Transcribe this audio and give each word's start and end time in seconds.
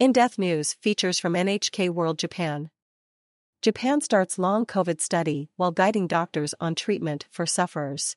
In 0.00 0.12
Depth 0.12 0.38
News 0.38 0.72
features 0.80 1.18
from 1.18 1.34
NHK 1.34 1.90
World 1.90 2.18
Japan. 2.18 2.70
Japan 3.60 4.00
starts 4.00 4.38
long 4.38 4.64
COVID 4.64 4.98
study 4.98 5.50
while 5.56 5.72
guiding 5.72 6.06
doctors 6.06 6.54
on 6.58 6.74
treatment 6.74 7.26
for 7.30 7.44
sufferers. 7.44 8.16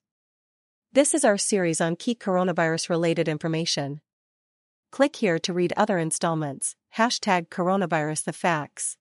This 0.94 1.14
is 1.14 1.26
our 1.26 1.38
series 1.38 1.82
on 1.82 1.98
key 1.98 2.16
coronavirus 2.16 2.90
related 2.90 3.28
information. 3.28 4.00
Click 4.94 5.18
here 5.18 5.38
to 5.40 5.52
read 5.52 5.74
other 5.76 5.98
installments. 5.98 6.78
Hashtag 6.96 7.50
coronavirus 7.50 8.24
the 8.24 8.32
facts. 8.32 8.96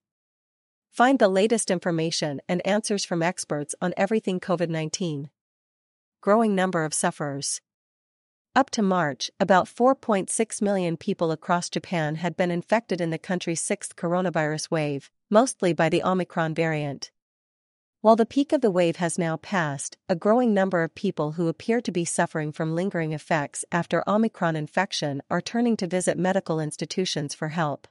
Find 0.91 1.19
the 1.19 1.29
latest 1.29 1.71
information 1.71 2.41
and 2.49 2.67
answers 2.67 3.05
from 3.05 3.23
experts 3.23 3.73
on 3.81 3.93
everything 3.95 4.41
COVID 4.41 4.67
19. 4.67 5.29
Growing 6.19 6.53
number 6.53 6.83
of 6.83 6.93
sufferers. 6.93 7.61
Up 8.55 8.69
to 8.69 8.83
March, 8.83 9.31
about 9.39 9.65
4.6 9.65 10.61
million 10.61 10.95
people 10.95 11.31
across 11.31 11.71
Japan 11.71 12.17
had 12.17 12.37
been 12.37 12.51
infected 12.51 13.01
in 13.01 13.09
the 13.09 13.17
country's 13.17 13.61
sixth 13.61 13.95
coronavirus 13.95 14.69
wave, 14.69 15.09
mostly 15.27 15.73
by 15.73 15.89
the 15.89 16.03
Omicron 16.03 16.53
variant. 16.53 17.09
While 18.01 18.15
the 18.15 18.27
peak 18.27 18.53
of 18.53 18.61
the 18.61 18.69
wave 18.69 18.97
has 18.97 19.17
now 19.17 19.37
passed, 19.37 19.97
a 20.07 20.15
growing 20.15 20.53
number 20.53 20.83
of 20.83 20.93
people 20.93 21.31
who 21.31 21.47
appear 21.47 21.81
to 21.81 21.91
be 21.91 22.05
suffering 22.05 22.51
from 22.51 22.75
lingering 22.75 23.11
effects 23.11 23.65
after 23.71 24.07
Omicron 24.07 24.55
infection 24.55 25.23
are 25.31 25.41
turning 25.41 25.75
to 25.77 25.87
visit 25.87 26.19
medical 26.19 26.59
institutions 26.59 27.33
for 27.33 27.47
help. 27.47 27.87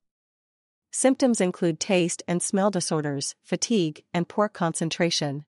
Symptoms 0.92 1.40
include 1.40 1.80
taste 1.80 2.22
and 2.28 2.40
smell 2.40 2.70
disorders, 2.70 3.34
fatigue, 3.42 4.04
and 4.14 4.28
poor 4.28 4.48
concentration. 4.48 5.44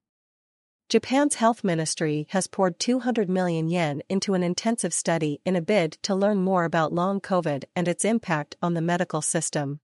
Japan's 0.94 1.34
health 1.34 1.64
ministry 1.64 2.28
has 2.30 2.46
poured 2.46 2.78
200 2.78 3.28
million 3.28 3.66
yen 3.66 4.00
into 4.08 4.34
an 4.34 4.44
intensive 4.44 4.94
study 4.94 5.40
in 5.44 5.56
a 5.56 5.60
bid 5.60 5.98
to 6.02 6.14
learn 6.14 6.44
more 6.44 6.62
about 6.62 6.92
long 6.92 7.20
COVID 7.20 7.64
and 7.74 7.88
its 7.88 8.04
impact 8.04 8.54
on 8.62 8.74
the 8.74 8.80
medical 8.80 9.20
system. 9.20 9.80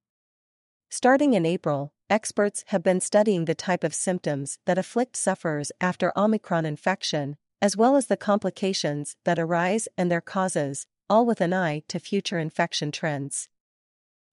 Starting 0.89 1.35
in 1.35 1.45
April, 1.45 1.93
experts 2.09 2.63
have 2.69 2.85
been 2.85 3.01
studying 3.01 3.47
the 3.47 3.57
type 3.57 3.83
of 3.83 3.93
symptoms 3.93 4.61
that 4.67 4.79
afflict 4.79 5.17
sufferers 5.17 5.73
after 5.81 6.17
Omicron 6.17 6.65
infection, 6.65 7.37
as 7.61 7.77
well 7.77 7.97
as 7.97 8.07
the 8.07 8.17
complications 8.17 9.17
that 9.25 9.37
arise 9.37 9.89
and 9.99 10.13
their 10.13 10.21
causes, 10.21 10.87
all 11.09 11.27
with 11.27 11.41
an 11.41 11.53
eye 11.53 11.83
to 11.89 11.99
future 11.99 12.39
infection 12.39 12.93
trends. 12.93 13.49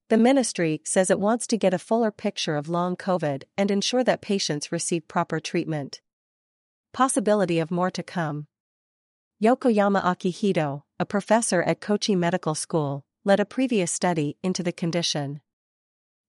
The 0.10 0.18
ministry 0.18 0.82
says 0.84 1.10
it 1.10 1.20
wants 1.20 1.48
to 1.48 1.58
get 1.58 1.74
a 1.74 1.80
fuller 1.80 2.12
picture 2.12 2.56
of 2.56 2.70
long 2.70 2.96
COVID 2.96 3.46
and 3.58 3.72
ensure 3.72 4.04
that 4.04 4.22
patients 4.22 4.72
receive 4.72 5.08
proper 5.08 5.40
treatment. 5.40 6.02
Possibility 6.98 7.60
of 7.60 7.70
more 7.70 7.92
to 7.92 8.02
come. 8.02 8.48
Yokoyama 9.40 10.02
Akihito, 10.04 10.82
a 11.00 11.06
professor 11.06 11.62
at 11.62 11.80
Kochi 11.80 12.16
Medical 12.16 12.56
School, 12.56 13.06
led 13.24 13.40
a 13.40 13.46
previous 13.46 13.92
study 13.92 14.36
into 14.42 14.64
the 14.64 14.72
condition. 14.72 15.42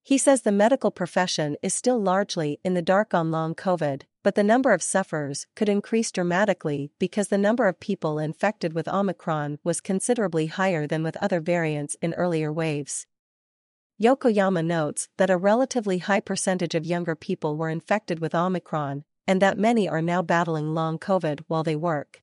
He 0.02 0.18
says 0.18 0.42
the 0.42 0.52
medical 0.52 0.90
profession 0.90 1.56
is 1.62 1.72
still 1.72 1.98
largely 1.98 2.60
in 2.64 2.74
the 2.74 2.82
dark 2.82 3.14
on 3.14 3.30
long 3.30 3.54
COVID, 3.54 4.02
but 4.22 4.34
the 4.34 4.44
number 4.44 4.72
of 4.74 4.82
sufferers 4.82 5.46
could 5.56 5.70
increase 5.70 6.12
dramatically 6.12 6.90
because 6.98 7.28
the 7.28 7.38
number 7.38 7.66
of 7.66 7.80
people 7.80 8.18
infected 8.18 8.74
with 8.74 8.88
Omicron 8.88 9.58
was 9.64 9.80
considerably 9.80 10.48
higher 10.48 10.86
than 10.86 11.02
with 11.02 11.16
other 11.16 11.40
variants 11.40 11.96
in 12.02 12.12
earlier 12.12 12.52
waves. 12.52 13.06
Yokoyama 13.98 14.62
notes 14.62 15.08
that 15.16 15.30
a 15.30 15.38
relatively 15.38 15.96
high 15.96 16.20
percentage 16.20 16.74
of 16.74 16.84
younger 16.84 17.14
people 17.14 17.56
were 17.56 17.70
infected 17.70 18.18
with 18.18 18.34
Omicron, 18.34 19.04
and 19.28 19.42
that 19.42 19.58
many 19.58 19.86
are 19.86 20.00
now 20.00 20.22
battling 20.22 20.74
long 20.74 20.98
COVID 20.98 21.40
while 21.46 21.62
they 21.62 21.76
work. 21.76 22.22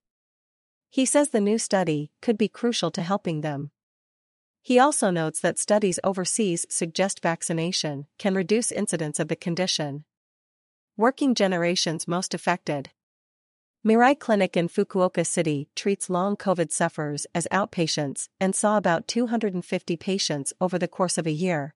He 0.90 1.06
says 1.06 1.30
the 1.30 1.40
new 1.40 1.56
study 1.56 2.10
could 2.20 2.36
be 2.36 2.48
crucial 2.48 2.90
to 2.90 3.00
helping 3.00 3.42
them. 3.42 3.70
He 4.60 4.80
also 4.80 5.10
notes 5.10 5.38
that 5.40 5.60
studies 5.60 6.00
overseas 6.02 6.66
suggest 6.68 7.22
vaccination 7.22 8.06
can 8.18 8.34
reduce 8.34 8.72
incidence 8.72 9.20
of 9.20 9.28
the 9.28 9.36
condition. 9.36 10.04
Working 10.96 11.36
generations 11.36 12.08
most 12.08 12.34
affected. 12.34 12.90
Mirai 13.86 14.18
Clinic 14.18 14.56
in 14.56 14.68
Fukuoka 14.68 15.24
City 15.24 15.68
treats 15.76 16.10
long 16.10 16.36
COVID 16.36 16.72
sufferers 16.72 17.24
as 17.32 17.46
outpatients 17.52 18.28
and 18.40 18.52
saw 18.52 18.76
about 18.76 19.06
250 19.06 19.96
patients 19.96 20.52
over 20.60 20.76
the 20.76 20.88
course 20.88 21.18
of 21.18 21.26
a 21.28 21.30
year. 21.30 21.72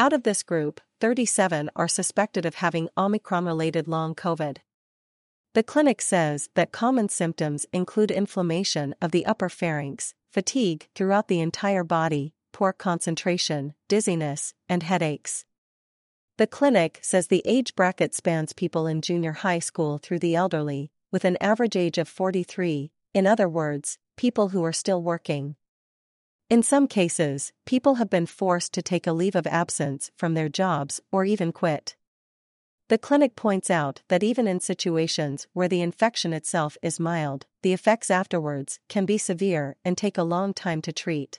Out 0.00 0.12
of 0.12 0.22
this 0.22 0.44
group, 0.44 0.80
37 1.00 1.70
are 1.74 1.88
suspected 1.88 2.46
of 2.46 2.56
having 2.56 2.88
Omicron 2.96 3.46
related 3.46 3.88
long 3.88 4.14
COVID. 4.14 4.58
The 5.54 5.64
clinic 5.64 6.00
says 6.00 6.50
that 6.54 6.70
common 6.70 7.08
symptoms 7.08 7.66
include 7.72 8.12
inflammation 8.12 8.94
of 9.02 9.10
the 9.10 9.26
upper 9.26 9.48
pharynx, 9.48 10.14
fatigue 10.30 10.86
throughout 10.94 11.26
the 11.26 11.40
entire 11.40 11.82
body, 11.82 12.32
poor 12.52 12.72
concentration, 12.72 13.74
dizziness, 13.88 14.54
and 14.68 14.84
headaches. 14.84 15.44
The 16.36 16.46
clinic 16.46 17.00
says 17.02 17.26
the 17.26 17.42
age 17.44 17.74
bracket 17.74 18.14
spans 18.14 18.52
people 18.52 18.86
in 18.86 19.02
junior 19.02 19.32
high 19.32 19.58
school 19.58 19.98
through 19.98 20.20
the 20.20 20.36
elderly, 20.36 20.92
with 21.10 21.24
an 21.24 21.36
average 21.40 21.74
age 21.74 21.98
of 21.98 22.06
43, 22.06 22.92
in 23.14 23.26
other 23.26 23.48
words, 23.48 23.98
people 24.16 24.50
who 24.50 24.62
are 24.62 24.72
still 24.72 25.02
working. 25.02 25.56
In 26.50 26.62
some 26.62 26.88
cases, 26.88 27.52
people 27.66 27.96
have 27.96 28.08
been 28.08 28.24
forced 28.24 28.72
to 28.72 28.80
take 28.80 29.06
a 29.06 29.12
leave 29.12 29.34
of 29.34 29.46
absence 29.46 30.10
from 30.16 30.32
their 30.32 30.48
jobs 30.48 30.98
or 31.12 31.26
even 31.26 31.52
quit. 31.52 31.94
The 32.88 32.96
clinic 32.96 33.36
points 33.36 33.68
out 33.68 34.00
that 34.08 34.22
even 34.22 34.48
in 34.48 34.60
situations 34.60 35.46
where 35.52 35.68
the 35.68 35.82
infection 35.82 36.32
itself 36.32 36.78
is 36.82 36.98
mild, 36.98 37.44
the 37.60 37.74
effects 37.74 38.10
afterwards 38.10 38.80
can 38.88 39.04
be 39.04 39.18
severe 39.18 39.76
and 39.84 39.98
take 39.98 40.16
a 40.16 40.22
long 40.22 40.54
time 40.54 40.80
to 40.82 40.92
treat. 40.92 41.38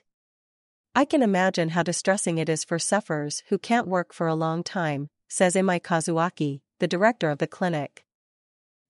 I 0.93 1.05
can 1.05 1.23
imagine 1.23 1.69
how 1.69 1.81
distressing 1.81 2.37
it 2.37 2.47
is 2.47 2.63
for 2.63 2.77
sufferers 2.77 3.41
who 3.47 3.57
can't 3.57 3.87
work 3.87 4.13
for 4.13 4.27
a 4.27 4.35
long 4.35 4.63
time, 4.63 5.09
says 5.27 5.55
Imai 5.55 5.81
Kazuaki, 5.81 6.61
the 6.77 6.87
director 6.87 7.31
of 7.31 7.39
the 7.39 7.47
clinic. 7.47 8.05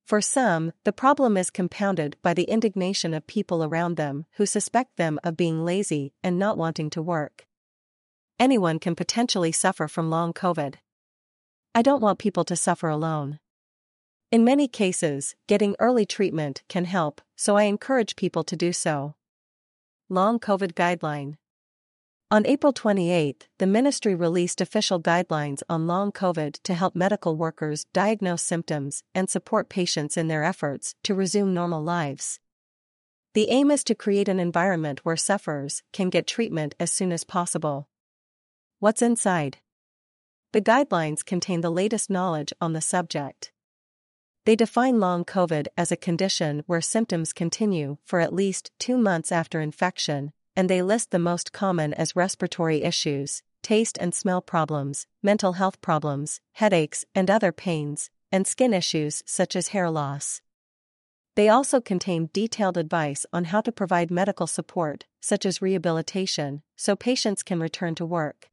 For 0.09 0.22
some, 0.22 0.74
the 0.86 0.92
problem 0.92 1.38
is 1.38 1.52
compounded 1.52 2.18
by 2.24 2.34
the 2.34 2.46
indignation 2.46 3.14
of 3.14 3.28
people 3.28 3.64
around 3.64 3.96
them 3.96 4.25
who 4.38 4.47
suspect 4.47 4.97
them 4.97 5.20
of 5.24 5.38
being 5.38 5.64
lazy 5.64 6.14
and 6.24 6.40
not 6.40 6.58
wanting 6.58 6.90
to 6.90 7.02
work. 7.03 7.46
Anyone 8.40 8.80
can 8.80 8.96
potentially 8.96 9.52
suffer 9.52 9.88
from 9.88 10.09
long 10.09 10.34
COVID. 10.34 10.78
I 11.75 11.84
don't 11.84 12.02
want 12.02 12.18
people 12.18 12.44
to 12.46 12.56
suffer 12.56 12.90
alone. 12.90 13.38
In 14.31 14.44
many 14.44 14.68
cases, 14.68 15.36
getting 15.46 15.75
early 15.78 16.08
treatment 16.08 16.64
can 16.68 16.86
help, 16.86 17.22
so 17.36 17.56
I 17.56 17.66
encourage 17.66 18.16
people 18.16 18.44
to 18.46 18.56
do 18.56 18.74
so. 18.74 19.14
Long 20.09 20.40
COVID 20.40 20.74
Guideline 20.74 21.36
on 22.31 22.45
April 22.45 22.72
28, 22.72 23.47
the 23.57 23.66
ministry 23.66 24.13
released 24.13 24.62
official 24.62 25.01
guidelines 25.01 25.63
on 25.67 25.88
long 25.88 26.12
COVID 26.12 26.62
to 26.62 26.75
help 26.75 26.95
medical 26.95 27.35
workers 27.35 27.85
diagnose 27.91 28.44
symptoms 28.44 29.03
and 29.16 29.28
support 29.28 29.67
patients 29.67 30.16
in 30.16 30.28
their 30.28 30.44
efforts 30.44 30.94
to 31.01 31.16
resume 31.16 31.56
normal 31.56 31.81
lives. 31.81 32.39
The 33.34 33.50
aim 33.50 33.72
is 33.72 33.84
to 33.85 33.95
create 33.95 34.29
an 34.29 34.39
environment 34.39 35.00
where 35.03 35.18
sufferers 35.18 35.81
can 35.91 36.12
get 36.12 36.28
treatment 36.28 36.75
as 36.79 36.91
soon 36.91 37.12
as 37.12 37.23
possible. 37.23 37.88
What's 38.78 39.01
inside? 39.01 39.57
The 40.51 40.62
guidelines 40.62 41.25
contain 41.25 41.62
the 41.62 41.72
latest 41.72 42.12
knowledge 42.12 42.53
on 42.62 42.73
the 42.73 42.81
subject. 42.81 43.51
They 44.45 44.56
define 44.56 45.00
long 45.00 45.25
COVID 45.25 45.68
as 45.75 45.91
a 45.91 45.97
condition 45.97 46.63
where 46.68 46.81
symptoms 46.81 47.34
continue 47.34 47.97
for 48.03 48.19
at 48.19 48.34
least 48.34 48.72
two 48.78 48.97
months 48.97 49.31
after 49.31 49.62
infection 49.62 50.31
and 50.59 50.70
they 50.70 50.81
list 50.81 51.12
the 51.12 51.18
most 51.18 51.53
common 51.53 51.94
as 51.94 52.18
respiratory 52.18 52.84
issues, 52.84 53.44
taste 53.64 53.97
and 53.97 54.14
smell 54.14 54.42
problems, 54.42 55.08
mental 55.24 55.53
health 55.53 55.80
problems, 55.80 56.42
headaches 56.52 57.06
and 57.16 57.31
other 57.31 57.53
pains, 57.53 58.09
and 58.30 58.46
skin 58.46 58.74
issues 58.74 59.24
such 59.25 59.56
as 59.56 59.69
hair 59.69 59.90
loss. 59.90 60.42
They 61.38 61.48
also 61.48 61.80
contain 61.80 62.30
detailed 62.34 62.75
advice 62.75 63.25
on 63.31 63.46
how 63.46 63.62
to 63.62 63.72
provide 63.72 64.12
medical 64.12 64.48
support, 64.48 65.06
such 65.22 65.46
as 65.46 65.62
rehabilitation, 65.62 66.62
so 66.75 66.94
patients 66.94 67.42
can 67.42 67.62
return 67.62 67.96
to 67.96 68.06
work. 68.06 68.50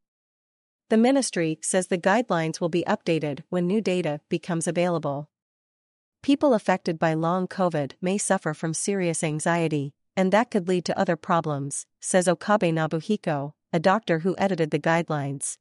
The 0.90 0.96
ministry 0.96 1.58
says 1.60 1.88
the 1.88 1.98
guidelines 1.98 2.60
will 2.60 2.68
be 2.68 2.84
updated 2.86 3.40
when 3.48 3.66
new 3.66 3.80
data 3.80 4.20
becomes 4.28 4.68
available. 4.68 5.28
People 6.22 6.54
affected 6.54 7.00
by 7.00 7.14
long 7.14 7.48
COVID 7.48 7.94
may 8.00 8.16
suffer 8.16 8.54
from 8.54 8.74
serious 8.74 9.24
anxiety, 9.24 9.92
and 10.16 10.32
that 10.32 10.50
could 10.50 10.66
lead 10.68 10.84
to 10.86 10.98
other 10.98 11.16
problems, 11.16 11.86
says 12.00 12.26
Okabe 12.26 12.72
Nobuhiko, 12.72 13.52
a 13.72 13.78
doctor 13.78 14.20
who 14.20 14.34
edited 14.38 14.70
the 14.70 14.78
guidelines. 14.78 15.58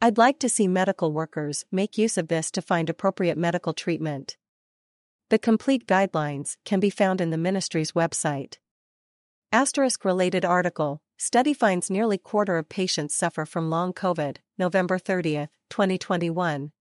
I'd 0.00 0.18
like 0.18 0.38
to 0.40 0.48
see 0.48 0.68
medical 0.68 1.12
workers 1.12 1.64
make 1.72 1.96
use 1.96 2.18
of 2.18 2.28
this 2.28 2.50
to 2.50 2.62
find 2.62 2.90
appropriate 2.90 3.38
medical 3.38 3.72
treatment. 3.72 4.36
The 5.30 5.38
complete 5.38 5.86
guidelines 5.86 6.56
can 6.64 6.80
be 6.80 6.90
found 6.90 7.20
in 7.20 7.30
the 7.30 7.38
ministry's 7.38 7.92
website. 7.92 8.58
Asterisk 9.50 10.04
related 10.04 10.44
article 10.44 11.00
Study 11.16 11.54
finds 11.54 11.90
nearly 11.90 12.18
quarter 12.18 12.58
of 12.58 12.68
patients 12.68 13.14
suffer 13.14 13.46
from 13.46 13.70
long 13.70 13.92
COVID, 13.92 14.38
November 14.58 14.98
30, 14.98 15.48
2021. 15.70 16.72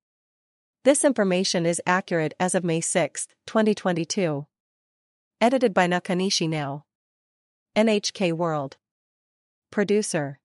This 0.83 1.05
information 1.05 1.65
is 1.65 1.81
accurate 1.85 2.33
as 2.39 2.55
of 2.55 2.63
May 2.63 2.81
6, 2.81 3.27
2022. 3.45 4.47
Edited 5.43 5.73
by 5.73 5.87
Nakanishi 5.87 6.47
Now. 6.47 6.85
NHK 7.75 8.31
World. 8.31 8.77
Producer 9.71 10.39